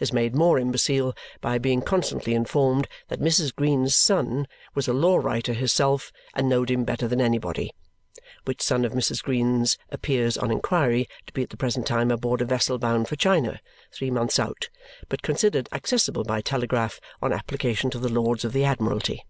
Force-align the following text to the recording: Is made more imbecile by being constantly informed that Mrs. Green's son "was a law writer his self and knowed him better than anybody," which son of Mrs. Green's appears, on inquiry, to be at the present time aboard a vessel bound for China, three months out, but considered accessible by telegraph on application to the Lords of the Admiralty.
Is 0.00 0.14
made 0.14 0.34
more 0.34 0.58
imbecile 0.58 1.14
by 1.42 1.58
being 1.58 1.82
constantly 1.82 2.32
informed 2.32 2.88
that 3.08 3.20
Mrs. 3.20 3.54
Green's 3.54 3.94
son 3.94 4.48
"was 4.74 4.88
a 4.88 4.94
law 4.94 5.18
writer 5.18 5.52
his 5.52 5.72
self 5.72 6.10
and 6.32 6.48
knowed 6.48 6.70
him 6.70 6.84
better 6.84 7.06
than 7.06 7.20
anybody," 7.20 7.72
which 8.46 8.62
son 8.62 8.86
of 8.86 8.94
Mrs. 8.94 9.22
Green's 9.22 9.76
appears, 9.90 10.38
on 10.38 10.50
inquiry, 10.50 11.06
to 11.26 11.34
be 11.34 11.42
at 11.42 11.50
the 11.50 11.58
present 11.58 11.86
time 11.86 12.10
aboard 12.10 12.40
a 12.40 12.46
vessel 12.46 12.78
bound 12.78 13.08
for 13.08 13.16
China, 13.16 13.60
three 13.92 14.10
months 14.10 14.38
out, 14.38 14.70
but 15.10 15.20
considered 15.20 15.68
accessible 15.70 16.24
by 16.24 16.40
telegraph 16.40 16.98
on 17.20 17.34
application 17.34 17.90
to 17.90 17.98
the 17.98 18.08
Lords 18.08 18.46
of 18.46 18.54
the 18.54 18.64
Admiralty. 18.64 19.22